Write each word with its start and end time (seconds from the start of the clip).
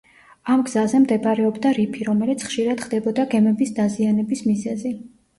ამ 0.51 0.61
გზაზე 0.67 0.99
მდებარეობდა 1.01 1.73
რიფი, 1.77 2.05
რომელიც 2.07 2.45
ხშირად 2.47 2.81
ხდებოდა 2.85 3.25
გემების 3.35 3.75
დაზიანების 3.81 4.43
მიზეზი. 4.47 4.95